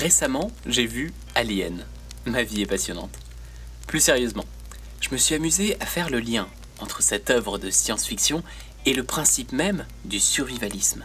Récemment, 0.00 0.50
j'ai 0.64 0.86
vu 0.86 1.12
Alien. 1.34 1.84
Ma 2.24 2.42
vie 2.42 2.62
est 2.62 2.66
passionnante. 2.66 3.12
Plus 3.86 4.00
sérieusement, 4.00 4.46
je 5.02 5.10
me 5.10 5.18
suis 5.18 5.34
amusé 5.34 5.76
à 5.78 5.84
faire 5.84 6.08
le 6.08 6.20
lien 6.20 6.48
entre 6.78 7.02
cette 7.02 7.28
œuvre 7.28 7.58
de 7.58 7.68
science-fiction 7.68 8.42
et 8.86 8.94
le 8.94 9.04
principe 9.04 9.52
même 9.52 9.84
du 10.06 10.18
survivalisme. 10.18 11.04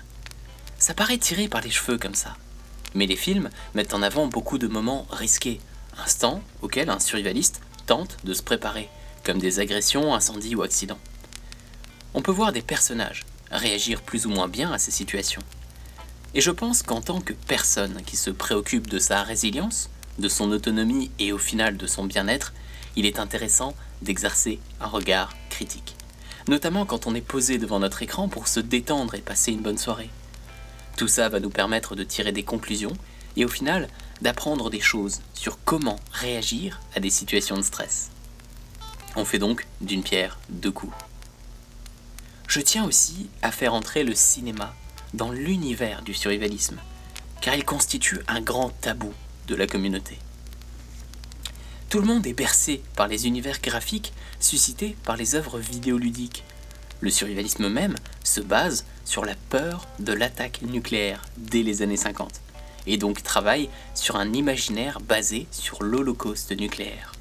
Ça 0.80 0.94
paraît 0.94 1.18
tiré 1.18 1.50
par 1.50 1.60
les 1.60 1.72
cheveux 1.72 1.98
comme 1.98 2.16
ça. 2.16 2.38
Mais 2.94 3.06
les 3.06 3.18
films 3.18 3.50
mettent 3.74 3.94
en 3.94 4.02
avant 4.02 4.28
beaucoup 4.28 4.58
de 4.58 4.68
moments 4.68 5.08
risqués, 5.10 5.60
instants 5.98 6.42
auxquels 6.62 6.90
un 6.90 7.02
survivaliste 7.02 7.60
tente 7.88 8.16
de 8.24 8.34
se 8.34 8.44
préparer, 8.44 8.88
comme 9.26 9.40
des 9.40 9.60
agressions, 9.60 10.14
incendies 10.14 10.56
ou 10.56 10.62
accidents. 10.62 11.02
On 12.14 12.22
peut 12.22 12.32
voir 12.32 12.54
des 12.54 12.62
personnages 12.62 13.26
réagir 13.52 14.04
plus 14.04 14.26
ou 14.26 14.30
moins 14.30 14.48
bien 14.48 14.72
à 14.72 14.78
ces 14.78 14.92
situations. 14.92 15.42
Et 16.36 16.42
je 16.42 16.52
pense 16.52 16.84
qu'en 16.84 17.00
tant 17.00 17.22
que 17.22 17.32
personne 17.32 18.02
qui 18.06 18.18
se 18.18 18.30
préoccupe 18.30 18.88
de 18.88 19.00
sa 19.00 19.24
résilience, 19.24 19.90
de 20.20 20.28
son 20.28 20.52
autonomie 20.52 21.10
et 21.18 21.32
au 21.32 21.38
final 21.38 21.78
de 21.78 21.88
son 21.88 22.04
bien-être, 22.04 22.54
il 22.98 23.06
est 23.06 23.20
intéressant 23.20 23.74
d'exercer 24.02 24.60
un 24.82 24.88
regard 24.88 25.34
critique. 25.50 25.96
Notamment 26.50 26.86
quand 26.86 27.08
on 27.08 27.16
est 27.16 27.22
posé 27.22 27.58
devant 27.58 27.80
notre 27.80 28.04
écran 28.04 28.28
pour 28.28 28.50
se 28.50 28.60
détendre 28.60 29.16
et 29.16 29.22
passer 29.22 29.54
une 29.54 29.62
bonne 29.62 29.78
soirée. 29.78 30.10
Tout 30.98 31.08
ça 31.08 31.30
va 31.30 31.40
nous 31.40 31.50
permettre 31.50 31.96
de 31.96 32.04
tirer 32.04 32.34
des 32.34 32.44
conclusions 32.44 32.94
et 33.38 33.46
au 33.46 33.50
final 33.50 33.88
d'apprendre 34.22 34.70
des 34.70 34.82
choses 34.82 35.22
sur 35.34 35.58
comment 35.64 36.00
réagir 36.12 36.82
à 36.96 37.00
des 37.00 37.10
situations 37.10 37.58
de 37.58 37.62
stress. 37.62 38.12
On 39.16 39.24
fait 39.24 39.40
donc 39.40 39.66
d'une 39.80 40.04
pierre 40.04 40.38
deux 40.50 40.72
coups. 40.72 40.94
Je 42.50 42.60
tiens 42.60 42.84
aussi 42.84 43.30
à 43.42 43.52
faire 43.52 43.74
entrer 43.74 44.04
le 44.04 44.14
cinéma 44.14 44.76
dans 45.14 45.32
l'univers 45.32 46.02
du 46.02 46.14
survivalisme, 46.14 46.78
car 47.42 47.56
il 47.56 47.66
constitue 47.66 48.20
un 48.28 48.42
grand 48.42 48.70
tabou 48.82 49.14
de 49.48 49.56
la 49.56 49.68
communauté. 49.68 50.18
Tout 51.90 52.00
le 52.00 52.08
monde 52.08 52.26
est 52.26 52.34
bercé 52.34 52.82
par 52.96 53.08
les 53.08 53.28
univers 53.28 53.62
graphiques 53.62 54.14
suscités 54.40 54.96
par 55.04 55.18
les 55.18 55.36
œuvres 55.36 55.60
vidéoludiques. 55.60 56.44
Le 57.00 57.10
survivalisme 57.10 57.70
même 57.70 57.96
se 58.24 58.42
base 58.42 58.86
sur 59.06 59.26
la 59.26 59.36
peur 59.50 59.88
de 60.00 60.14
l'attaque 60.14 60.62
nucléaire 60.64 61.24
dès 61.38 61.62
les 61.62 61.82
années 61.82 61.98
50, 61.98 62.42
et 62.88 62.98
donc 62.98 63.24
travaille 63.24 63.70
sur 63.94 64.16
un 64.16 64.34
imaginaire 64.34 65.00
basé 65.00 65.48
sur 65.52 65.84
l'Holocauste 65.84 66.52
nucléaire. 66.58 67.14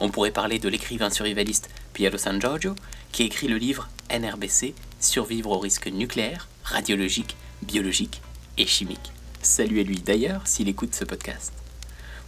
On 0.00 0.08
pourrait 0.08 0.30
parler 0.30 0.58
de 0.58 0.68
l'écrivain 0.68 1.10
survivaliste 1.10 1.68
Piero 1.92 2.16
San 2.16 2.40
Giorgio, 2.40 2.74
qui 3.12 3.24
écrit 3.24 3.48
le 3.48 3.58
livre 3.58 3.88
NRBC, 4.10 4.74
Survivre 4.98 5.50
au 5.50 5.58
risque 5.58 5.86
nucléaire, 5.86 6.48
radiologique, 6.64 7.36
biologique 7.62 8.22
et 8.58 8.66
chimique. 8.66 9.12
Salut 9.42 9.80
à 9.80 9.82
lui 9.82 10.00
d'ailleurs 10.00 10.46
s'il 10.46 10.68
écoute 10.68 10.94
ce 10.94 11.04
podcast. 11.04 11.52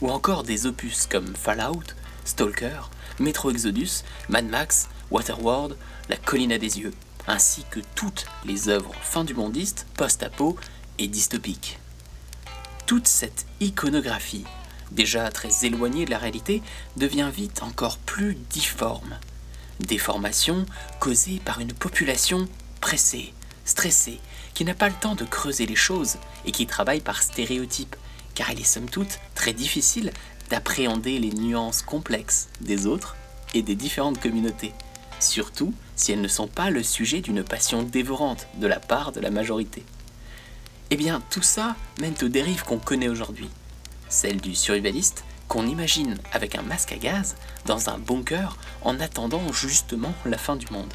Ou 0.00 0.10
encore 0.10 0.42
des 0.42 0.66
opus 0.66 1.06
comme 1.06 1.34
Fallout, 1.36 1.84
Stalker, 2.24 2.80
Metro 3.18 3.50
Exodus, 3.50 4.02
Mad 4.28 4.46
Max, 4.46 4.88
Waterworld, 5.10 5.76
La 6.08 6.16
colline 6.16 6.56
des 6.58 6.80
yeux, 6.80 6.92
ainsi 7.26 7.64
que 7.70 7.80
toutes 7.94 8.26
les 8.44 8.68
œuvres 8.68 8.94
fin 9.02 9.24
du 9.24 9.34
mondiste, 9.34 9.86
post-apo 9.94 10.56
et 10.98 11.08
dystopiques. 11.08 11.78
Toute 12.86 13.08
cette 13.08 13.46
iconographie, 13.60 14.44
déjà 14.90 15.30
très 15.30 15.64
éloignée 15.64 16.04
de 16.04 16.10
la 16.10 16.18
réalité, 16.18 16.62
devient 16.96 17.30
vite 17.32 17.62
encore 17.62 17.98
plus 17.98 18.34
difforme. 18.50 19.18
Déformation 19.80 20.66
causée 21.00 21.40
par 21.44 21.60
une 21.60 21.72
population 21.72 22.48
pressée, 22.80 23.32
stressée, 23.64 24.20
qui 24.54 24.64
n'a 24.64 24.74
pas 24.74 24.88
le 24.88 24.94
temps 24.94 25.14
de 25.14 25.24
creuser 25.24 25.66
les 25.66 25.76
choses 25.76 26.16
et 26.44 26.52
qui 26.52 26.66
travaille 26.66 27.00
par 27.00 27.22
stéréotypes, 27.22 27.96
car 28.34 28.50
il 28.50 28.60
est 28.60 28.64
somme 28.64 28.88
toute 28.88 29.18
très 29.34 29.52
difficile 29.52 30.12
d'appréhender 30.50 31.18
les 31.18 31.32
nuances 31.32 31.82
complexes 31.82 32.48
des 32.60 32.86
autres 32.86 33.16
et 33.54 33.62
des 33.62 33.74
différentes 33.74 34.20
communautés, 34.20 34.72
surtout 35.20 35.74
si 35.96 36.12
elles 36.12 36.20
ne 36.20 36.28
sont 36.28 36.48
pas 36.48 36.70
le 36.70 36.82
sujet 36.82 37.20
d'une 37.20 37.44
passion 37.44 37.82
dévorante 37.82 38.48
de 38.56 38.66
la 38.66 38.80
part 38.80 39.12
de 39.12 39.20
la 39.20 39.30
majorité. 39.30 39.84
Eh 40.90 40.96
bien, 40.96 41.22
tout 41.30 41.42
ça 41.42 41.76
mène 42.00 42.14
aux 42.22 42.28
dérives 42.28 42.64
qu'on 42.64 42.78
connaît 42.78 43.08
aujourd'hui, 43.08 43.48
celle 44.08 44.40
du 44.40 44.54
survivaliste 44.54 45.24
qu'on 45.48 45.66
imagine 45.66 46.18
avec 46.32 46.54
un 46.54 46.62
masque 46.62 46.92
à 46.92 46.96
gaz 46.96 47.36
dans 47.66 47.90
un 47.90 47.98
bunker 47.98 48.56
en 48.82 49.00
attendant 49.00 49.52
justement 49.52 50.14
la 50.24 50.38
fin 50.38 50.56
du 50.56 50.66
monde. 50.70 50.92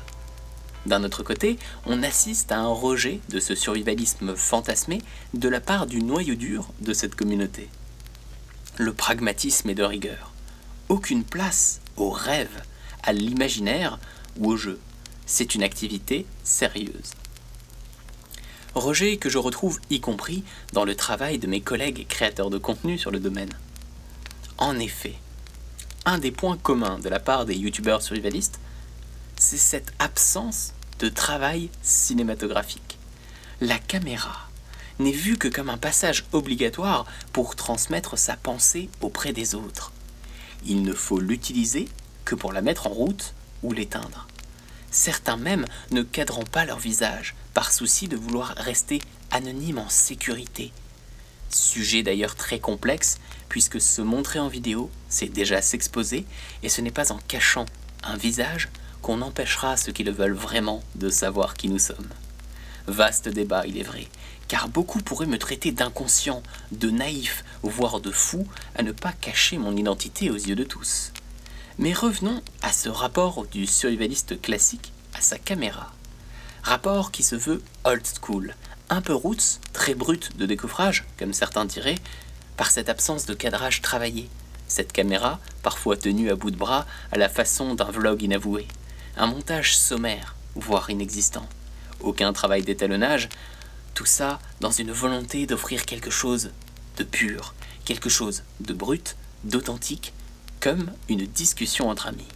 D'un 0.87 1.03
autre 1.03 1.21
côté, 1.21 1.59
on 1.85 2.01
assiste 2.01 2.49
à 2.53 2.59
un 2.59 2.71
rejet 2.71 3.19
de 3.27 3.41
ce 3.41 3.55
survivalisme 3.55 4.37
fantasmé 4.37 5.01
de 5.33 5.49
la 5.49 5.59
part 5.59 5.85
du 5.85 6.01
noyau 6.01 6.35
dur 6.35 6.69
de 6.79 6.93
cette 6.93 7.13
communauté. 7.13 7.67
Le 8.77 8.93
pragmatisme 8.93 9.69
est 9.69 9.75
de 9.75 9.83
rigueur. 9.83 10.31
Aucune 10.87 11.25
place 11.25 11.81
au 11.97 12.09
rêve, 12.09 12.63
à 13.03 13.11
l'imaginaire 13.11 13.99
ou 14.37 14.51
au 14.51 14.55
jeu. 14.55 14.79
C'est 15.25 15.55
une 15.55 15.63
activité 15.63 16.25
sérieuse. 16.45 17.11
Rejet 18.73 19.17
que 19.17 19.29
je 19.29 19.39
retrouve 19.39 19.81
y 19.89 19.99
compris 19.99 20.45
dans 20.71 20.85
le 20.85 20.95
travail 20.95 21.37
de 21.37 21.47
mes 21.47 21.59
collègues 21.59 22.07
créateurs 22.07 22.49
de 22.49 22.57
contenu 22.57 22.97
sur 22.97 23.11
le 23.11 23.19
domaine. 23.19 23.51
En 24.57 24.79
effet, 24.79 25.15
un 26.05 26.17
des 26.17 26.31
points 26.31 26.55
communs 26.55 26.97
de 26.99 27.09
la 27.09 27.19
part 27.19 27.45
des 27.45 27.57
youtubeurs 27.57 28.01
survivalistes, 28.01 28.61
c'est 29.35 29.57
cette 29.57 29.91
absence 29.99 30.73
de 30.99 31.09
travail 31.09 31.69
cinématographique. 31.81 32.97
La 33.61 33.79
caméra 33.79 34.49
n'est 34.99 35.11
vue 35.11 35.37
que 35.37 35.47
comme 35.47 35.69
un 35.69 35.77
passage 35.77 36.25
obligatoire 36.31 37.05
pour 37.33 37.55
transmettre 37.55 38.17
sa 38.17 38.35
pensée 38.35 38.89
auprès 39.01 39.33
des 39.33 39.55
autres. 39.55 39.91
Il 40.65 40.81
ne 40.81 40.93
faut 40.93 41.19
l'utiliser 41.19 41.87
que 42.25 42.35
pour 42.35 42.51
la 42.51 42.61
mettre 42.61 42.87
en 42.87 42.91
route 42.91 43.33
ou 43.63 43.73
l'éteindre. 43.73 44.27
Certains 44.89 45.37
même 45.37 45.65
ne 45.91 46.01
cadrent 46.01 46.45
pas 46.45 46.65
leur 46.65 46.79
visage 46.79 47.35
par 47.53 47.71
souci 47.71 48.07
de 48.07 48.17
vouloir 48.17 48.55
rester 48.57 49.01
anonyme 49.31 49.77
en 49.77 49.89
sécurité. 49.89 50.71
Sujet 51.49 52.03
d'ailleurs 52.03 52.35
très 52.35 52.59
complexe 52.59 53.19
puisque 53.49 53.79
se 53.79 54.01
montrer 54.01 54.39
en 54.39 54.47
vidéo, 54.47 54.89
c'est 55.09 55.31
déjà 55.31 55.61
s'exposer, 55.61 56.25
et 56.63 56.69
ce 56.69 56.81
n'est 56.81 56.91
pas 56.91 57.11
en 57.11 57.19
cachant 57.27 57.65
un 58.03 58.17
visage 58.17 58.69
qu'on 59.07 59.21
empêchera 59.21 59.77
ceux 59.77 59.93
qui 59.93 60.03
le 60.03 60.11
veulent 60.11 60.33
vraiment 60.33 60.83
de 60.95 61.09
savoir 61.09 61.53
qui 61.53 61.69
nous 61.69 61.79
sommes. 61.79 62.09
Vaste 62.87 63.29
débat, 63.29 63.65
il 63.65 63.77
est 63.77 63.83
vrai, 63.83 64.05
car 64.49 64.67
beaucoup 64.67 64.99
pourraient 64.99 65.25
me 65.25 65.37
traiter 65.37 65.71
d'inconscient, 65.71 66.43
de 66.73 66.89
naïf, 66.89 67.45
voire 67.63 68.01
de 68.01 68.11
fou, 68.11 68.45
à 68.75 68.83
ne 68.83 68.91
pas 68.91 69.13
cacher 69.13 69.57
mon 69.59 69.77
identité 69.77 70.29
aux 70.29 70.35
yeux 70.35 70.57
de 70.57 70.65
tous. 70.65 71.13
Mais 71.77 71.93
revenons 71.93 72.41
à 72.61 72.73
ce 72.73 72.89
rapport 72.89 73.47
du 73.47 73.65
survivaliste 73.65 74.41
classique 74.41 74.91
à 75.13 75.21
sa 75.21 75.37
caméra. 75.37 75.93
Rapport 76.61 77.11
qui 77.11 77.23
se 77.23 77.37
veut 77.37 77.63
old 77.85 78.05
school, 78.21 78.55
un 78.89 78.99
peu 78.99 79.13
roots, 79.13 79.61
très 79.71 79.95
brut 79.95 80.35
de 80.35 80.45
décoffrage, 80.45 81.05
comme 81.17 81.31
certains 81.31 81.63
diraient, 81.63 81.99
par 82.57 82.71
cette 82.71 82.89
absence 82.89 83.25
de 83.25 83.33
cadrage 83.33 83.81
travaillé, 83.81 84.27
cette 84.67 84.91
caméra, 84.91 85.39
parfois 85.63 85.95
tenue 85.95 86.29
à 86.29 86.35
bout 86.35 86.51
de 86.51 86.57
bras 86.57 86.85
à 87.13 87.17
la 87.17 87.29
façon 87.29 87.73
d'un 87.73 87.89
vlog 87.89 88.21
inavoué, 88.21 88.67
un 89.17 89.27
montage 89.27 89.77
sommaire, 89.77 90.35
voire 90.55 90.89
inexistant, 90.89 91.47
aucun 91.99 92.33
travail 92.33 92.61
d'étalonnage, 92.61 93.29
tout 93.93 94.05
ça 94.05 94.39
dans 94.61 94.71
une 94.71 94.91
volonté 94.91 95.45
d'offrir 95.45 95.85
quelque 95.85 96.11
chose 96.11 96.51
de 96.97 97.03
pur, 97.03 97.53
quelque 97.85 98.09
chose 98.09 98.43
de 98.59 98.73
brut, 98.73 99.15
d'authentique, 99.43 100.13
comme 100.59 100.91
une 101.09 101.25
discussion 101.25 101.89
entre 101.89 102.07
amis. 102.07 102.27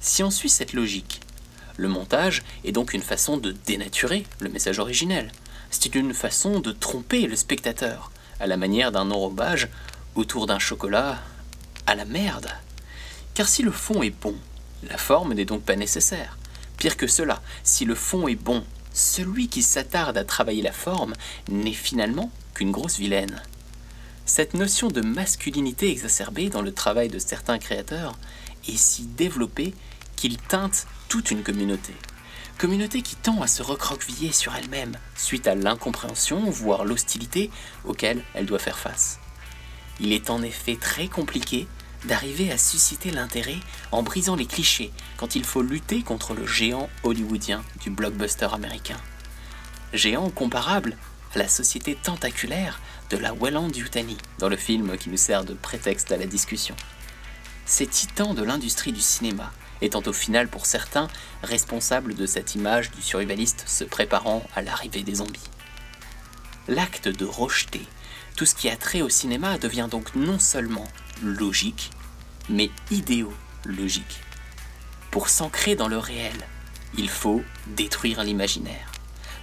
Si 0.00 0.22
on 0.22 0.30
suit 0.30 0.48
cette 0.48 0.72
logique, 0.72 1.20
le 1.76 1.88
montage 1.88 2.42
est 2.64 2.72
donc 2.72 2.92
une 2.92 3.02
façon 3.02 3.36
de 3.36 3.52
dénaturer 3.66 4.26
le 4.40 4.48
message 4.48 4.78
originel. 4.78 5.30
C'est 5.70 5.94
une 5.94 6.14
façon 6.14 6.60
de 6.60 6.72
tromper 6.72 7.26
le 7.26 7.36
spectateur, 7.36 8.10
à 8.40 8.46
la 8.46 8.56
manière 8.56 8.90
d'un 8.92 9.10
enrobage 9.10 9.68
autour 10.14 10.46
d'un 10.46 10.58
chocolat 10.58 11.18
à 11.86 11.94
la 11.94 12.04
merde. 12.04 12.48
Car 13.34 13.48
si 13.48 13.62
le 13.62 13.70
fond 13.70 14.02
est 14.02 14.10
bon, 14.10 14.34
la 14.82 14.98
forme 14.98 15.34
n'est 15.34 15.44
donc 15.44 15.62
pas 15.62 15.76
nécessaire. 15.76 16.38
Pire 16.76 16.96
que 16.96 17.06
cela, 17.06 17.42
si 17.64 17.84
le 17.84 17.94
fond 17.94 18.28
est 18.28 18.36
bon, 18.36 18.64
celui 18.92 19.48
qui 19.48 19.62
s'attarde 19.62 20.16
à 20.16 20.24
travailler 20.24 20.62
la 20.62 20.72
forme 20.72 21.14
n'est 21.48 21.72
finalement 21.72 22.30
qu'une 22.54 22.70
grosse 22.70 22.98
vilaine. 22.98 23.42
Cette 24.26 24.54
notion 24.54 24.88
de 24.88 25.00
masculinité 25.00 25.90
exacerbée 25.90 26.50
dans 26.50 26.62
le 26.62 26.72
travail 26.72 27.08
de 27.08 27.18
certains 27.18 27.58
créateurs 27.58 28.18
est 28.68 28.76
si 28.76 29.04
développée 29.04 29.74
qu'il 30.16 30.36
teinte 30.36 30.86
toute 31.08 31.30
une 31.30 31.42
communauté. 31.42 31.94
Communauté 32.58 33.02
qui 33.02 33.14
tend 33.14 33.40
à 33.40 33.46
se 33.46 33.62
recroqueviller 33.62 34.32
sur 34.32 34.54
elle-même 34.54 34.96
suite 35.16 35.46
à 35.46 35.54
l'incompréhension, 35.54 36.50
voire 36.50 36.84
l'hostilité 36.84 37.50
auquel 37.84 38.22
elle 38.34 38.46
doit 38.46 38.58
faire 38.58 38.78
face. 38.78 39.18
Il 40.00 40.12
est 40.12 40.28
en 40.28 40.42
effet 40.42 40.76
très 40.76 41.06
compliqué 41.06 41.66
d'arriver 42.04 42.52
à 42.52 42.58
susciter 42.58 43.10
l'intérêt 43.10 43.58
en 43.92 44.02
brisant 44.02 44.36
les 44.36 44.46
clichés 44.46 44.92
quand 45.16 45.34
il 45.34 45.44
faut 45.44 45.62
lutter 45.62 46.02
contre 46.02 46.34
le 46.34 46.46
géant 46.46 46.88
hollywoodien 47.02 47.62
du 47.82 47.90
blockbuster 47.90 48.48
américain. 48.52 48.96
Géant 49.92 50.30
comparable 50.30 50.96
à 51.34 51.38
la 51.38 51.48
société 51.48 51.94
tentaculaire 51.94 52.80
de 53.10 53.16
la 53.16 53.32
Welland-Yutani, 53.32 54.16
dans 54.38 54.48
le 54.48 54.56
film 54.56 54.96
qui 54.96 55.10
nous 55.10 55.16
sert 55.16 55.44
de 55.44 55.54
prétexte 55.54 56.12
à 56.12 56.16
la 56.16 56.26
discussion. 56.26 56.76
Ces 57.64 57.86
titans 57.86 58.34
de 58.34 58.42
l'industrie 58.42 58.92
du 58.92 59.00
cinéma 59.00 59.52
étant 59.80 60.02
au 60.06 60.12
final 60.12 60.48
pour 60.48 60.66
certains 60.66 61.08
responsables 61.42 62.14
de 62.14 62.26
cette 62.26 62.54
image 62.54 62.90
du 62.90 63.02
survivaliste 63.02 63.64
se 63.66 63.84
préparant 63.84 64.42
à 64.54 64.62
l'arrivée 64.62 65.02
des 65.02 65.16
zombies. 65.16 65.50
L'acte 66.68 67.08
de 67.08 67.24
rejeter 67.24 67.86
tout 68.38 68.46
ce 68.46 68.54
qui 68.54 68.68
a 68.68 68.76
trait 68.76 69.02
au 69.02 69.08
cinéma 69.08 69.58
devient 69.58 69.88
donc 69.90 70.14
non 70.14 70.38
seulement 70.38 70.86
logique, 71.24 71.90
mais 72.48 72.70
idéologique. 72.92 74.20
Pour 75.10 75.28
s'ancrer 75.28 75.74
dans 75.74 75.88
le 75.88 75.98
réel, 75.98 76.36
il 76.96 77.08
faut 77.08 77.42
détruire 77.66 78.22
l'imaginaire. 78.22 78.92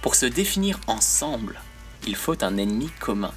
Pour 0.00 0.14
se 0.14 0.24
définir 0.24 0.80
ensemble, 0.86 1.60
il 2.06 2.16
faut 2.16 2.42
un 2.42 2.56
ennemi 2.56 2.88
commun. 3.00 3.34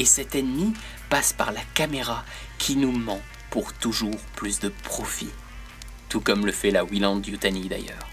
Et 0.00 0.06
cet 0.06 0.34
ennemi 0.34 0.74
passe 1.08 1.32
par 1.32 1.52
la 1.52 1.62
caméra 1.74 2.24
qui 2.58 2.74
nous 2.74 2.90
ment 2.90 3.22
pour 3.50 3.72
toujours 3.74 4.18
plus 4.34 4.58
de 4.58 4.70
profit. 4.70 5.30
Tout 6.08 6.20
comme 6.20 6.46
le 6.46 6.52
fait 6.52 6.72
la 6.72 6.84
Wieland 6.84 7.22
Yutani 7.22 7.68
d'ailleurs. 7.68 8.09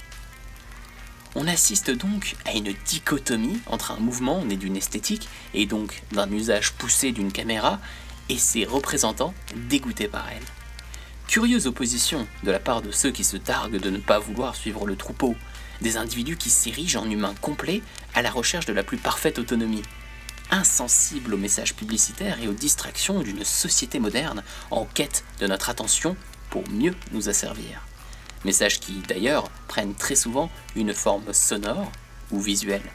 On 1.40 1.46
assiste 1.48 1.92
donc 1.92 2.36
à 2.46 2.54
une 2.54 2.74
dichotomie 2.88 3.62
entre 3.68 3.92
un 3.92 4.00
mouvement 4.00 4.44
né 4.44 4.56
d'une 4.56 4.76
esthétique 4.76 5.30
et 5.54 5.68
donc 5.68 6.02
d'un 6.12 6.32
usage 6.32 6.74
poussé 6.74 7.12
d'une 7.12 7.32
caméra 7.32 7.80
et 8.28 8.40
ses 8.40 8.66
représentants 8.66 9.36
dégoûtés 9.70 10.08
par 10.08 10.28
elle. 10.32 10.42
Curieuse 11.28 11.68
opposition 11.68 12.28
de 12.44 12.50
la 12.50 12.58
part 12.58 12.82
de 12.82 12.90
ceux 12.90 13.12
qui 13.12 13.24
se 13.24 13.38
targuent 13.38 13.80
de 13.80 13.92
ne 13.92 14.00
pas 14.00 14.18
vouloir 14.18 14.56
suivre 14.56 14.88
le 14.88 14.96
troupeau, 14.96 15.36
des 15.80 15.98
individus 15.98 16.38
qui 16.38 16.50
s'érigent 16.50 17.04
en 17.04 17.10
humains 17.12 17.36
complets 17.40 17.84
à 18.16 18.24
la 18.24 18.32
recherche 18.32 18.66
de 18.66 18.74
la 18.74 18.84
plus 18.84 18.98
parfaite 18.98 19.38
autonomie, 19.38 19.84
insensibles 20.50 21.36
aux 21.36 21.38
messages 21.38 21.76
publicitaires 21.76 22.42
et 22.42 22.48
aux 22.48 22.54
distractions 22.54 23.22
d'une 23.22 23.46
société 23.46 24.00
moderne 24.00 24.42
en 24.72 24.86
quête 24.86 25.24
de 25.40 25.46
notre 25.46 25.70
attention 25.70 26.18
pour 26.50 26.68
mieux 26.72 26.96
nous 27.12 27.30
asservir. 27.30 27.84
Messages 28.46 28.80
qui, 28.80 28.94
d'ailleurs, 29.08 29.50
prennent 29.68 29.96
très 29.96 30.16
souvent 30.16 30.50
une 30.76 30.94
forme 30.94 31.34
sonore 31.34 31.92
ou 32.32 32.40
visuelle. 32.40 32.90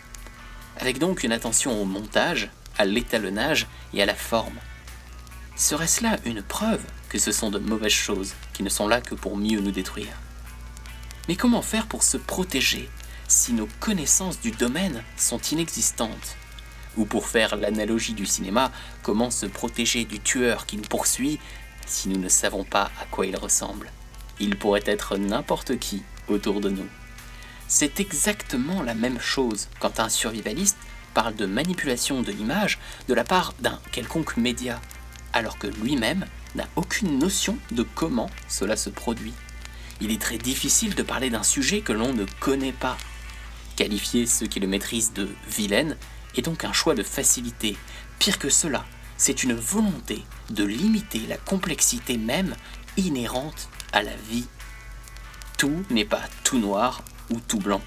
Avec 0.78 0.98
donc 0.98 1.24
une 1.24 1.32
attention 1.32 1.80
au 1.80 1.84
montage, 1.84 2.50
à 2.78 2.84
l'étalonnage 2.84 3.66
et 3.92 4.02
à 4.02 4.06
la 4.06 4.14
forme. 4.14 4.58
Serait-ce 5.56 6.02
là 6.02 6.18
une 6.24 6.42
preuve 6.42 6.82
que 7.08 7.18
ce 7.18 7.32
sont 7.32 7.50
de 7.50 7.58
mauvaises 7.58 7.92
choses 7.92 8.34
qui 8.54 8.62
ne 8.62 8.68
sont 8.68 8.88
là 8.88 9.00
que 9.00 9.14
pour 9.14 9.36
mieux 9.36 9.60
nous 9.60 9.70
détruire? 9.70 10.16
Mais 11.28 11.36
comment 11.36 11.62
faire 11.62 11.86
pour 11.86 12.02
se 12.02 12.16
protéger 12.16 12.88
si 13.28 13.52
nos 13.52 13.68
connaissances 13.80 14.40
du 14.40 14.50
domaine 14.50 15.04
sont 15.16 15.40
inexistantes? 15.40 16.36
Ou 16.96 17.04
pour 17.04 17.26
faire 17.26 17.56
l'analogie 17.56 18.14
du 18.14 18.26
cinéma, 18.26 18.72
comment 19.02 19.30
se 19.30 19.46
protéger 19.46 20.04
du 20.04 20.20
tueur 20.20 20.66
qui 20.66 20.76
nous 20.76 20.82
poursuit 20.82 21.38
si 21.86 22.08
nous 22.08 22.18
ne 22.18 22.28
savons 22.28 22.64
pas 22.64 22.90
à 23.00 23.04
quoi 23.10 23.26
il 23.26 23.36
ressemble? 23.36 23.90
Il 24.42 24.56
pourrait 24.56 24.82
être 24.86 25.16
n'importe 25.16 25.78
qui 25.78 26.02
autour 26.26 26.60
de 26.60 26.68
nous. 26.68 26.88
C'est 27.68 28.00
exactement 28.00 28.82
la 28.82 28.92
même 28.92 29.20
chose 29.20 29.68
quand 29.78 30.00
un 30.00 30.08
survivaliste 30.08 30.76
parle 31.14 31.36
de 31.36 31.46
manipulation 31.46 32.22
de 32.22 32.32
l'image 32.32 32.80
de 33.06 33.14
la 33.14 33.22
part 33.22 33.54
d'un 33.60 33.78
quelconque 33.92 34.36
média, 34.36 34.80
alors 35.32 35.58
que 35.58 35.68
lui-même 35.68 36.26
n'a 36.56 36.66
aucune 36.74 37.20
notion 37.20 37.56
de 37.70 37.84
comment 37.94 38.30
cela 38.48 38.74
se 38.74 38.90
produit. 38.90 39.32
Il 40.00 40.10
est 40.10 40.20
très 40.20 40.38
difficile 40.38 40.96
de 40.96 41.04
parler 41.04 41.30
d'un 41.30 41.44
sujet 41.44 41.80
que 41.80 41.92
l'on 41.92 42.12
ne 42.12 42.26
connaît 42.40 42.72
pas. 42.72 42.98
Qualifier 43.76 44.26
ceux 44.26 44.46
qui 44.46 44.58
le 44.58 44.66
maîtrisent 44.66 45.12
de 45.12 45.28
vilaines 45.48 45.96
est 46.36 46.42
donc 46.42 46.64
un 46.64 46.72
choix 46.72 46.96
de 46.96 47.04
facilité. 47.04 47.76
Pire 48.18 48.40
que 48.40 48.50
cela, 48.50 48.84
c'est 49.16 49.44
une 49.44 49.54
volonté 49.54 50.24
de 50.50 50.64
limiter 50.64 51.20
la 51.28 51.36
complexité 51.36 52.16
même 52.16 52.56
inhérente 52.96 53.68
à 53.92 54.02
la 54.02 54.14
vie. 54.28 54.46
Tout 55.58 55.84
n'est 55.90 56.04
pas 56.04 56.22
tout 56.44 56.58
noir 56.58 57.02
ou 57.30 57.40
tout 57.40 57.58
blanc. 57.58 57.80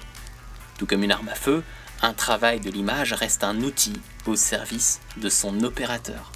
Tout 0.78 0.86
comme 0.86 1.02
une 1.02 1.12
arme 1.12 1.28
à 1.28 1.34
feu, 1.34 1.62
un 2.02 2.12
travail 2.12 2.60
de 2.60 2.70
l'image 2.70 3.12
reste 3.12 3.44
un 3.44 3.60
outil 3.62 3.94
au 4.26 4.36
service 4.36 5.00
de 5.16 5.28
son 5.28 5.62
opérateur. 5.62 6.32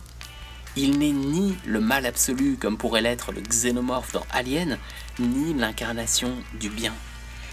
Il 0.76 0.98
n'est 0.98 1.12
ni 1.12 1.56
le 1.66 1.80
mal 1.80 2.06
absolu 2.06 2.56
comme 2.56 2.78
pourrait 2.78 3.02
l'être 3.02 3.32
le 3.32 3.40
xénomorphe 3.40 4.12
dans 4.12 4.26
Alien, 4.30 4.78
ni 5.18 5.54
l'incarnation 5.54 6.32
du 6.58 6.70
bien. 6.70 6.94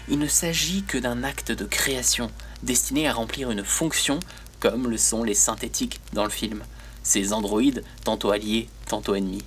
Il 0.08 0.18
ne 0.18 0.28
s'agit 0.28 0.84
que 0.84 0.98
d'un 0.98 1.24
acte 1.24 1.52
de 1.52 1.64
création 1.64 2.30
destiné 2.62 3.08
à 3.08 3.12
remplir 3.12 3.50
une 3.50 3.64
fonction 3.64 4.20
comme 4.60 4.88
le 4.88 4.96
sont 4.96 5.24
les 5.24 5.34
synthétiques 5.34 6.00
dans 6.12 6.24
le 6.24 6.30
film 6.30 6.62
ces 7.08 7.32
androïdes 7.32 7.84
tantôt 8.04 8.30
alliés, 8.30 8.68
tantôt 8.86 9.14
ennemis. 9.14 9.44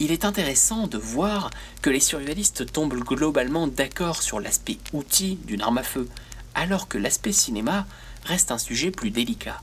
Il 0.00 0.12
est 0.12 0.24
intéressant 0.24 0.86
de 0.86 0.96
voir 0.96 1.50
que 1.82 1.90
les 1.90 1.98
survivalistes 1.98 2.72
tombent 2.72 2.94
globalement 2.94 3.66
d'accord 3.66 4.22
sur 4.22 4.38
l'aspect 4.38 4.78
outil 4.92 5.40
d'une 5.44 5.62
arme 5.62 5.78
à 5.78 5.82
feu, 5.82 6.08
alors 6.54 6.86
que 6.86 6.98
l'aspect 6.98 7.32
cinéma 7.32 7.84
reste 8.24 8.52
un 8.52 8.58
sujet 8.58 8.92
plus 8.92 9.10
délicat. 9.10 9.60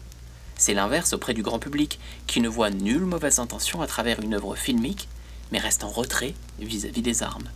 C'est 0.57 0.73
l'inverse 0.73 1.13
auprès 1.13 1.33
du 1.33 1.41
grand 1.41 1.59
public, 1.59 1.99
qui 2.27 2.41
ne 2.41 2.49
voit 2.49 2.69
nulle 2.69 3.05
mauvaise 3.05 3.39
intention 3.39 3.81
à 3.81 3.87
travers 3.87 4.19
une 4.19 4.33
œuvre 4.33 4.55
filmique, 4.55 5.07
mais 5.51 5.59
reste 5.59 5.85
en 5.85 5.89
retrait 5.89 6.33
vis-à-vis 6.59 7.01
des 7.01 7.23
armes. 7.23 7.49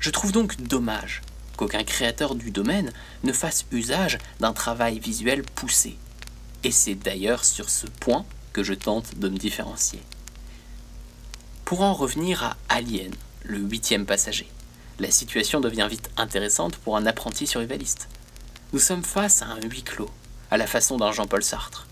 Je 0.00 0.10
trouve 0.10 0.32
donc 0.32 0.60
dommage 0.60 1.22
qu'aucun 1.56 1.84
créateur 1.84 2.34
du 2.34 2.50
domaine 2.50 2.92
ne 3.22 3.32
fasse 3.32 3.66
usage 3.70 4.18
d'un 4.40 4.52
travail 4.52 4.98
visuel 4.98 5.42
poussé, 5.42 5.96
et 6.64 6.72
c'est 6.72 6.96
d'ailleurs 6.96 7.44
sur 7.44 7.70
ce 7.70 7.86
point 7.86 8.24
que 8.52 8.64
je 8.64 8.74
tente 8.74 9.18
de 9.18 9.28
me 9.28 9.38
différencier. 9.38 10.00
Pour 11.68 11.82
en 11.82 11.92
revenir 11.92 12.44
à 12.44 12.56
Alien, 12.70 13.12
le 13.42 13.58
huitième 13.58 14.06
passager, 14.06 14.48
la 14.98 15.10
situation 15.10 15.60
devient 15.60 15.86
vite 15.90 16.08
intéressante 16.16 16.78
pour 16.78 16.96
un 16.96 17.04
apprenti 17.04 17.46
survivaliste. 17.46 18.08
Nous 18.72 18.78
sommes 18.78 19.04
face 19.04 19.42
à 19.42 19.48
un 19.48 19.60
huis 19.60 19.82
clos, 19.82 20.08
à 20.50 20.56
la 20.56 20.66
façon 20.66 20.96
d'un 20.96 21.12
Jean-Paul 21.12 21.42
Sartre, 21.42 21.86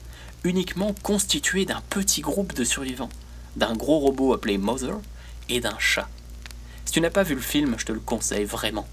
uniquement 0.44 0.94
constitué 1.02 1.67
d'un 1.67 1.82
petit 1.90 2.23
groupe 2.23 2.55
de 2.55 2.64
survivants, 2.64 3.11
d'un 3.56 3.75
gros 3.76 3.99
robot 3.99 4.32
appelé 4.32 4.56
Mother 4.56 4.96
et 5.50 5.61
d'un 5.61 5.79
chat. 5.79 6.08
Si 6.87 6.93
tu 6.93 7.02
n'as 7.02 7.11
pas 7.11 7.22
vu 7.22 7.34
le 7.34 7.43
film, 7.43 7.75
je 7.79 7.84
te 7.84 7.93
le 7.93 8.00
conseille 8.00 8.46
vraiment. 8.46 8.88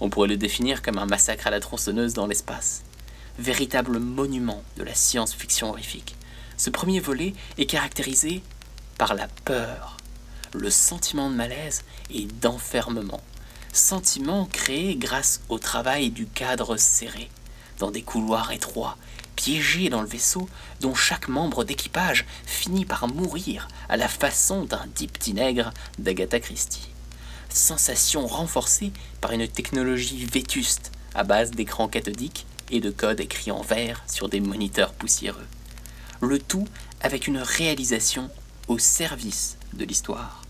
On 0.00 0.10
pourrait 0.10 0.26
le 0.26 0.36
définir 0.36 0.82
comme 0.82 0.98
un 0.98 1.06
massacre 1.06 1.46
à 1.46 1.50
la 1.50 1.60
tronçonneuse 1.60 2.14
dans 2.14 2.26
l'espace 2.26 2.82
véritable 3.38 4.00
monument 4.00 4.64
de 4.78 4.82
la 4.82 4.94
science-fiction 4.94 5.68
horrifique. 5.68 6.16
Ce 6.56 6.70
premier 6.70 6.98
volet 6.98 7.34
est 7.56 7.66
caractérisé 7.66 8.42
par 8.98 9.14
la 9.14 9.28
peur, 9.44 9.96
le 10.54 10.70
sentiment 10.70 11.30
de 11.30 11.34
malaise 11.34 11.82
et 12.10 12.26
d'enfermement, 12.40 13.22
sentiment 13.72 14.46
créé 14.46 14.96
grâce 14.96 15.40
au 15.48 15.58
travail 15.58 16.10
du 16.10 16.26
cadre 16.26 16.76
serré, 16.76 17.28
dans 17.78 17.90
des 17.90 18.02
couloirs 18.02 18.52
étroits, 18.52 18.96
piégés 19.34 19.88
dans 19.88 20.00
le 20.00 20.08
vaisseau 20.08 20.48
dont 20.80 20.94
chaque 20.94 21.28
membre 21.28 21.64
d'équipage 21.64 22.24
finit 22.46 22.84
par 22.84 23.08
mourir 23.08 23.68
à 23.88 23.96
la 23.96 24.08
façon 24.08 24.64
d'un 24.64 24.86
diptynègre 24.94 25.72
d'Agatha 25.98 26.38
Christie. 26.38 26.88
Sensation 27.48 28.26
renforcée 28.26 28.92
par 29.20 29.32
une 29.32 29.48
technologie 29.48 30.24
vétuste 30.24 30.92
à 31.14 31.24
base 31.24 31.50
d'écrans 31.50 31.88
cathodiques 31.88 32.46
et 32.70 32.80
de 32.80 32.90
code 32.90 33.20
écrit 33.20 33.50
en 33.50 33.62
vert 33.62 34.02
sur 34.06 34.28
des 34.28 34.40
moniteurs 34.40 34.92
poussiéreux. 34.92 35.46
Le 36.20 36.38
tout 36.38 36.66
avec 37.00 37.26
une 37.26 37.38
réalisation 37.38 38.30
au 38.68 38.78
service 38.78 39.56
de 39.74 39.84
l'histoire. 39.84 40.43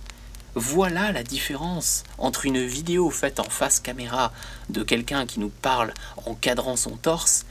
Voilà 0.57 1.11
la 1.11 1.25
différence 1.25 2.05
entre 2.17 2.47
une 2.47 2.65
vidéo 2.65 3.11
faite 3.11 3.41
en 3.41 3.51
face 3.51 3.81
caméra 3.81 4.33
de 4.71 4.85
quelqu'un 4.85 5.27
qui 5.27 5.41
nous 5.41 5.49
parle 5.49 5.93
en 6.27 6.35
cadrant 6.35 6.77
son 6.77 6.97
torse 6.97 7.45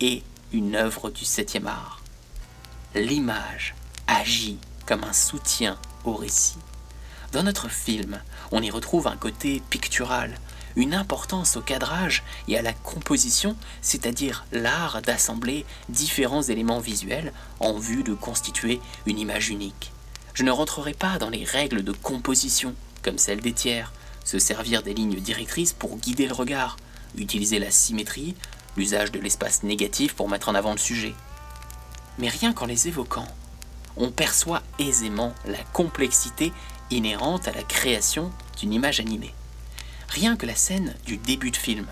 et 0.00 0.24
une 0.52 0.74
œuvre 0.74 1.10
du 1.10 1.24
7e 1.24 1.66
art. 1.66 2.02
L'image 2.96 3.76
agit 4.08 4.58
comme 4.86 5.04
un 5.04 5.12
soutien 5.12 5.78
au 6.02 6.14
récit. 6.14 6.58
Dans 7.30 7.44
notre 7.44 7.68
film, 7.68 8.20
on 8.50 8.60
y 8.60 8.72
retrouve 8.72 9.06
un 9.06 9.16
côté 9.16 9.62
pictural, 9.70 10.34
une 10.74 10.94
importance 10.94 11.56
au 11.56 11.60
cadrage 11.60 12.24
et 12.48 12.58
à 12.58 12.62
la 12.62 12.72
composition, 12.72 13.54
c'est-à-dire 13.82 14.46
l'art 14.50 15.00
d'assembler 15.02 15.64
différents 15.90 16.42
éléments 16.42 16.80
visuels 16.80 17.32
en 17.60 17.78
vue 17.78 18.02
de 18.02 18.14
constituer 18.14 18.80
une 19.06 19.20
image 19.20 19.48
unique. 19.48 19.92
Je 20.38 20.44
ne 20.44 20.52
rentrerai 20.52 20.94
pas 20.94 21.18
dans 21.18 21.30
les 21.30 21.42
règles 21.42 21.82
de 21.82 21.90
composition, 21.90 22.72
comme 23.02 23.18
celles 23.18 23.40
des 23.40 23.52
tiers, 23.52 23.92
se 24.24 24.38
servir 24.38 24.84
des 24.84 24.94
lignes 24.94 25.18
directrices 25.18 25.72
pour 25.72 25.96
guider 25.96 26.28
le 26.28 26.32
regard, 26.32 26.76
utiliser 27.16 27.58
la 27.58 27.72
symétrie, 27.72 28.36
l'usage 28.76 29.10
de 29.10 29.18
l'espace 29.18 29.64
négatif 29.64 30.14
pour 30.14 30.28
mettre 30.28 30.48
en 30.48 30.54
avant 30.54 30.70
le 30.70 30.78
sujet. 30.78 31.12
Mais 32.18 32.28
rien 32.28 32.52
qu'en 32.52 32.66
les 32.66 32.86
évoquant, 32.86 33.26
on 33.96 34.12
perçoit 34.12 34.62
aisément 34.78 35.34
la 35.44 35.58
complexité 35.72 36.52
inhérente 36.92 37.48
à 37.48 37.52
la 37.52 37.64
création 37.64 38.30
d'une 38.60 38.72
image 38.72 39.00
animée. 39.00 39.34
Rien 40.08 40.36
que 40.36 40.46
la 40.46 40.54
scène 40.54 40.94
du 41.04 41.16
début 41.16 41.50
de 41.50 41.56
film, 41.56 41.88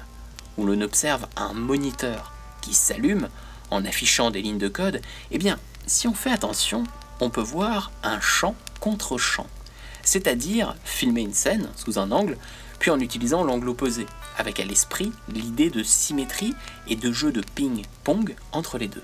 où 0.56 0.66
l'on 0.66 0.82
observe 0.82 1.26
un 1.34 1.52
moniteur 1.52 2.32
qui 2.60 2.74
s'allume 2.74 3.28
en 3.72 3.84
affichant 3.84 4.30
des 4.30 4.40
lignes 4.40 4.56
de 4.56 4.68
code, 4.68 5.02
eh 5.32 5.38
bien, 5.38 5.58
si 5.88 6.06
on 6.06 6.14
fait 6.14 6.30
attention, 6.30 6.84
on 7.20 7.30
peut 7.30 7.40
voir 7.40 7.90
un 8.02 8.20
champ 8.20 8.54
contre 8.80 9.18
champ. 9.18 9.46
C'est-à-dire 10.02 10.76
filmer 10.84 11.22
une 11.22 11.34
scène 11.34 11.68
sous 11.76 11.98
un 11.98 12.12
angle, 12.12 12.38
puis 12.78 12.90
en 12.90 13.00
utilisant 13.00 13.42
l'angle 13.42 13.68
opposé, 13.68 14.06
avec 14.38 14.60
à 14.60 14.64
l'esprit 14.64 15.12
l'idée 15.28 15.70
de 15.70 15.82
symétrie 15.82 16.54
et 16.88 16.96
de 16.96 17.12
jeu 17.12 17.32
de 17.32 17.42
ping-pong 17.54 18.34
entre 18.52 18.78
les 18.78 18.88
deux. 18.88 19.02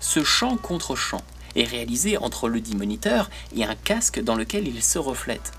Ce 0.00 0.22
champ 0.22 0.56
contre 0.56 0.96
champ 0.96 1.22
est 1.56 1.64
réalisé 1.64 2.18
entre 2.18 2.48
le 2.48 2.60
dit 2.60 2.76
moniteur 2.76 3.30
et 3.54 3.64
un 3.64 3.74
casque 3.74 4.22
dans 4.22 4.36
lequel 4.36 4.68
il 4.68 4.82
se 4.82 4.98
reflète. 4.98 5.52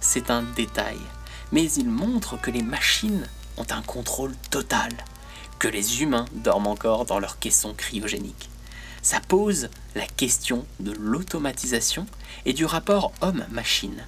C'est 0.00 0.30
un 0.30 0.42
détail, 0.42 0.98
mais 1.52 1.70
il 1.72 1.88
montre 1.88 2.40
que 2.40 2.50
les 2.50 2.62
machines 2.62 3.26
ont 3.56 3.66
un 3.70 3.82
contrôle 3.82 4.34
total, 4.50 4.92
que 5.58 5.68
les 5.68 6.02
humains 6.02 6.26
dorment 6.32 6.68
encore 6.68 7.04
dans 7.04 7.18
leur 7.18 7.38
caisson 7.38 7.74
cryogénique. 7.74 8.50
Ça 9.04 9.20
pose 9.20 9.68
la 9.94 10.06
question 10.06 10.64
de 10.80 10.90
l'automatisation 10.92 12.06
et 12.46 12.54
du 12.54 12.64
rapport 12.64 13.12
homme-machine. 13.20 14.02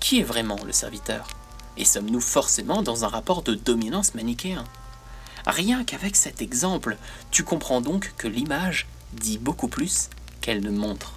Qui 0.00 0.20
est 0.20 0.24
vraiment 0.24 0.56
le 0.64 0.72
serviteur? 0.72 1.28
Et 1.76 1.84
sommes-nous 1.84 2.22
forcément 2.22 2.80
dans 2.80 3.04
un 3.04 3.08
rapport 3.08 3.42
de 3.42 3.54
dominance 3.54 4.14
manichéen? 4.14 4.64
Rien 5.46 5.84
qu'avec 5.84 6.16
cet 6.16 6.40
exemple, 6.40 6.96
tu 7.30 7.44
comprends 7.44 7.82
donc 7.82 8.14
que 8.16 8.28
l'image 8.28 8.86
dit 9.12 9.36
beaucoup 9.36 9.68
plus 9.68 10.08
qu'elle 10.40 10.62
ne 10.62 10.70
montre. 10.70 11.12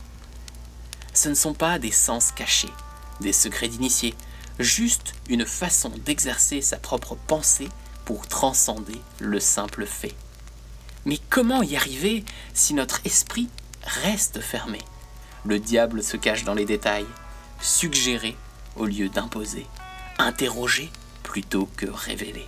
Ce 1.14 1.30
ne 1.30 1.34
sont 1.34 1.54
pas 1.54 1.80
des 1.80 1.92
sens 1.92 2.34
cachés, 2.34 2.74
des 3.22 3.32
secrets 3.32 3.70
d'initié, 3.70 4.16
juste 4.60 5.14
une 5.30 5.46
façon 5.46 5.94
d'exercer 6.06 6.60
sa 6.60 6.76
propre 6.76 7.16
pensée 7.16 7.70
pour 8.04 8.28
transcender 8.28 9.00
le 9.20 9.40
simple 9.40 9.86
fait. 9.86 10.14
Mais 11.06 11.18
comment 11.30 11.64
y 11.64 11.76
arriver 11.76 12.24
si 12.54 12.74
notre 12.74 13.02
esprit 13.06 13.50
reste 13.84 14.40
fermé? 14.40 14.80
Le 15.46 15.60
diable 15.60 16.04
se 16.04 16.18
cache 16.18 16.44
dans 16.44 16.54
les 16.54 16.66
détails, 16.66 17.08
suggérer 17.60 18.38
au 18.76 18.86
lieu 18.86 19.10
d'imposer, 19.10 19.66
interroger 20.20 20.92
plutôt 21.24 21.68
que 21.76 21.88
révéler. 21.88 22.46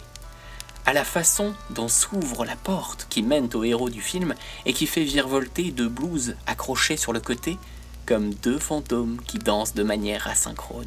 À 0.86 0.94
la 0.94 1.06
façon 1.06 1.54
dont 1.70 1.88
s'ouvre 1.88 2.46
la 2.46 2.58
porte 2.58 3.08
qui 3.10 3.24
mène 3.24 3.50
au 3.54 3.64
héros 3.64 3.90
du 3.90 4.02
film 4.02 4.36
et 4.66 4.74
qui 4.74 4.86
fait 4.86 5.06
virevolter 5.06 5.72
deux 5.72 5.88
blouses 5.88 6.36
accrochées 6.46 6.98
sur 6.98 7.14
le 7.14 7.22
côté 7.22 7.58
comme 8.06 8.34
deux 8.34 8.60
fantômes 8.60 9.22
qui 9.26 9.40
dansent 9.40 9.74
de 9.74 9.84
manière 9.84 10.28
asynchrone. 10.28 10.86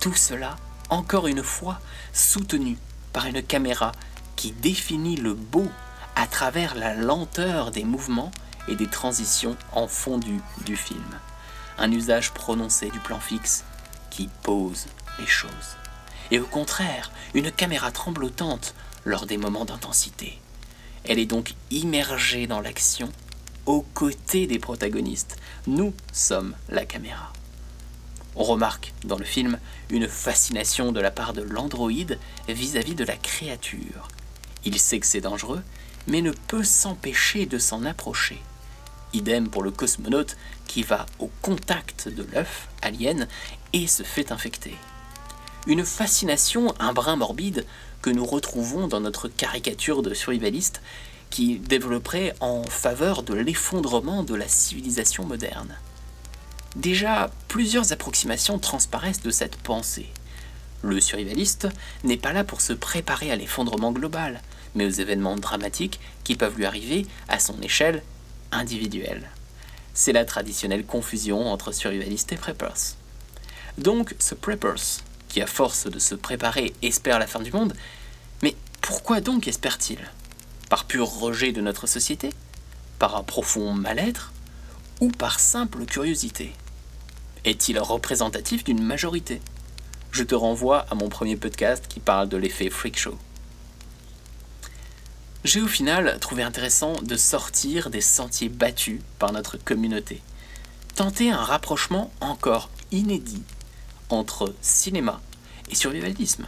Tout 0.00 0.14
cela, 0.14 0.56
encore 0.90 1.28
une 1.28 1.44
fois, 1.44 1.80
soutenu 2.12 2.76
par 3.12 3.26
une 3.26 3.42
caméra 3.42 3.92
qui 4.34 4.50
définit 4.50 5.16
le 5.16 5.34
beau 5.34 5.68
à 6.16 6.26
travers 6.26 6.74
la 6.74 6.94
lenteur 6.94 7.70
des 7.70 7.84
mouvements 7.84 8.30
et 8.68 8.76
des 8.76 8.86
transitions 8.86 9.56
en 9.72 9.88
fondu 9.88 10.40
du 10.64 10.76
film. 10.76 11.04
Un 11.78 11.90
usage 11.92 12.32
prononcé 12.32 12.90
du 12.90 13.00
plan 13.00 13.20
fixe 13.20 13.64
qui 14.10 14.28
pose 14.42 14.86
les 15.18 15.26
choses. 15.26 15.76
Et 16.30 16.38
au 16.38 16.46
contraire, 16.46 17.10
une 17.34 17.50
caméra 17.50 17.90
tremblotante 17.90 18.74
lors 19.04 19.26
des 19.26 19.36
moments 19.36 19.64
d'intensité. 19.64 20.40
Elle 21.04 21.18
est 21.18 21.26
donc 21.26 21.54
immergée 21.70 22.46
dans 22.46 22.60
l'action 22.60 23.12
aux 23.66 23.82
côtés 23.82 24.46
des 24.46 24.58
protagonistes. 24.58 25.36
Nous 25.66 25.92
sommes 26.12 26.54
la 26.68 26.86
caméra. 26.86 27.32
On 28.36 28.42
remarque 28.42 28.92
dans 29.04 29.18
le 29.18 29.24
film 29.24 29.58
une 29.90 30.08
fascination 30.08 30.92
de 30.92 31.00
la 31.00 31.10
part 31.10 31.34
de 31.34 31.42
l'androïde 31.42 32.18
vis-à-vis 32.48 32.94
de 32.94 33.04
la 33.04 33.16
créature. 33.16 34.08
Il 34.64 34.78
sait 34.78 34.98
que 34.98 35.06
c'est 35.06 35.20
dangereux, 35.20 35.62
mais 36.06 36.22
ne 36.22 36.32
peut 36.32 36.64
s'empêcher 36.64 37.46
de 37.46 37.58
s'en 37.58 37.84
approcher. 37.84 38.40
Idem 39.12 39.48
pour 39.48 39.62
le 39.62 39.70
cosmonaute 39.70 40.36
qui 40.66 40.82
va 40.82 41.06
au 41.18 41.30
contact 41.42 42.08
de 42.08 42.26
l'œuf 42.32 42.68
alien 42.82 43.28
et 43.72 43.86
se 43.86 44.02
fait 44.02 44.32
infecter. 44.32 44.74
Une 45.66 45.84
fascination, 45.84 46.74
un 46.78 46.92
brin 46.92 47.16
morbide, 47.16 47.64
que 48.02 48.10
nous 48.10 48.26
retrouvons 48.26 48.86
dans 48.86 49.00
notre 49.00 49.28
caricature 49.28 50.02
de 50.02 50.12
survivaliste 50.12 50.82
qui 51.30 51.58
développerait 51.58 52.34
en 52.40 52.62
faveur 52.64 53.22
de 53.22 53.34
l'effondrement 53.34 54.22
de 54.22 54.34
la 54.34 54.46
civilisation 54.46 55.24
moderne. 55.24 55.74
Déjà, 56.76 57.30
plusieurs 57.48 57.92
approximations 57.92 58.58
transparaissent 58.58 59.22
de 59.22 59.30
cette 59.30 59.56
pensée. 59.56 60.08
Le 60.82 61.00
survivaliste 61.00 61.68
n'est 62.02 62.18
pas 62.18 62.32
là 62.32 62.44
pour 62.44 62.60
se 62.60 62.72
préparer 62.72 63.30
à 63.30 63.36
l'effondrement 63.36 63.90
global, 63.90 64.42
mais 64.74 64.86
aux 64.86 64.90
événements 64.90 65.36
dramatiques 65.36 66.00
qui 66.24 66.36
peuvent 66.36 66.56
lui 66.56 66.66
arriver 66.66 67.06
à 67.28 67.38
son 67.38 67.60
échelle 67.62 68.02
individuelle. 68.52 69.30
C'est 69.92 70.12
la 70.12 70.24
traditionnelle 70.24 70.84
confusion 70.84 71.46
entre 71.46 71.72
survivaliste 71.72 72.32
et 72.32 72.36
preppers. 72.36 72.96
Donc 73.78 74.14
ce 74.18 74.34
preppers, 74.34 75.02
qui 75.28 75.40
à 75.40 75.46
force 75.46 75.86
de 75.86 75.98
se 75.98 76.14
préparer 76.14 76.72
espère 76.82 77.18
la 77.18 77.26
fin 77.26 77.40
du 77.40 77.52
monde, 77.52 77.74
mais 78.42 78.54
pourquoi 78.80 79.20
donc 79.20 79.48
espère-t-il? 79.48 79.98
Par 80.68 80.84
pur 80.84 81.06
rejet 81.06 81.52
de 81.52 81.60
notre 81.60 81.86
société? 81.86 82.30
Par 82.98 83.16
un 83.16 83.22
profond 83.22 83.72
mal-être? 83.72 84.32
Ou 85.00 85.10
par 85.10 85.40
simple 85.40 85.84
curiosité? 85.84 86.52
Est-il 87.44 87.78
représentatif 87.78 88.64
d'une 88.64 88.82
majorité? 88.82 89.40
Je 90.12 90.22
te 90.22 90.34
renvoie 90.34 90.86
à 90.90 90.94
mon 90.94 91.08
premier 91.08 91.36
podcast 91.36 91.86
qui 91.88 92.00
parle 92.00 92.28
de 92.28 92.36
l'effet 92.36 92.70
freak 92.70 92.98
show. 92.98 93.18
J'ai 95.44 95.60
au 95.60 95.68
final 95.68 96.18
trouvé 96.20 96.42
intéressant 96.42 96.94
de 97.02 97.16
sortir 97.18 97.90
des 97.90 98.00
sentiers 98.00 98.48
battus 98.48 99.00
par 99.18 99.30
notre 99.30 99.58
communauté. 99.58 100.22
Tenter 100.94 101.30
un 101.30 101.42
rapprochement 101.42 102.10
encore 102.22 102.70
inédit 102.92 103.42
entre 104.08 104.54
cinéma 104.62 105.20
et 105.68 105.74
survivalisme. 105.74 106.46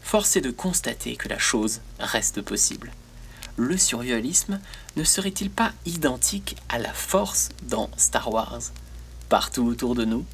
Force 0.00 0.36
est 0.36 0.40
de 0.40 0.50
constater 0.50 1.16
que 1.16 1.28
la 1.28 1.38
chose 1.38 1.82
reste 1.98 2.40
possible. 2.40 2.92
Le 3.56 3.76
survivalisme 3.76 4.58
ne 4.96 5.04
serait-il 5.04 5.50
pas 5.50 5.72
identique 5.84 6.56
à 6.70 6.78
la 6.78 6.94
force 6.94 7.50
dans 7.64 7.90
Star 7.98 8.32
Wars? 8.32 8.72
Partout 9.28 9.66
autour 9.66 9.94
de 9.94 10.06
nous, 10.06 10.24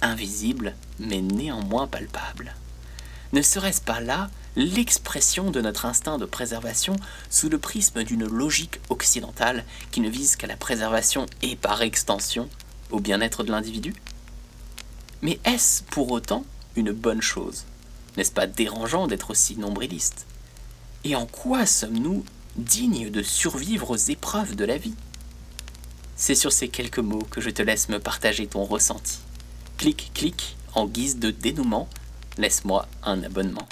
invisible 0.00 0.74
mais 0.98 1.20
néanmoins 1.20 1.88
palpable. 1.88 2.54
Ne 3.32 3.42
serait-ce 3.42 3.80
pas 3.80 4.00
là 4.00 4.30
l'expression 4.56 5.50
de 5.50 5.60
notre 5.60 5.86
instinct 5.86 6.18
de 6.18 6.24
préservation 6.24 6.96
sous 7.30 7.48
le 7.48 7.58
prisme 7.58 8.04
d'une 8.04 8.26
logique 8.26 8.80
occidentale 8.88 9.64
qui 9.90 10.00
ne 10.00 10.08
vise 10.08 10.36
qu'à 10.36 10.46
la 10.46 10.56
préservation 10.56 11.26
et 11.42 11.56
par 11.56 11.82
extension 11.82 12.48
au 12.90 13.00
bien-être 13.00 13.42
de 13.42 13.50
l'individu? 13.50 13.94
Mais 15.22 15.40
est-ce 15.44 15.82
pour 15.84 16.10
autant 16.12 16.44
une 16.76 16.92
bonne 16.92 17.22
chose? 17.22 17.64
N'est-ce 18.16 18.32
pas 18.32 18.46
dérangeant 18.46 19.06
d'être 19.06 19.30
aussi 19.30 19.56
nombriliste? 19.56 20.26
Et 21.02 21.16
en 21.16 21.26
quoi 21.26 21.66
sommes-nous 21.66 22.24
dignes 22.56 23.10
de 23.10 23.22
survivre 23.22 23.90
aux 23.90 23.96
épreuves 23.96 24.54
de 24.54 24.64
la 24.64 24.78
vie? 24.78 24.94
C'est 26.16 26.36
sur 26.36 26.52
ces 26.52 26.68
quelques 26.68 27.00
mots 27.00 27.26
que 27.30 27.40
je 27.40 27.50
te 27.50 27.62
laisse 27.62 27.88
me 27.88 27.98
partager 27.98 28.46
ton 28.46 28.64
ressenti. 28.64 29.18
Clic, 29.78 30.12
clic, 30.14 30.56
en 30.74 30.86
guise 30.86 31.18
de 31.18 31.30
dénouement, 31.30 31.88
laisse-moi 32.38 32.86
un 33.04 33.22
abonnement. 33.22 33.66